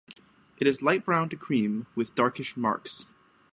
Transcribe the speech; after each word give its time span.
It 0.57 0.65
is 0.65 0.81
light 0.81 1.05
brown 1.05 1.29
to 1.29 1.35
cream 1.37 1.85
with 1.93 2.15
darkish 2.15 2.57
marks. 2.57 3.05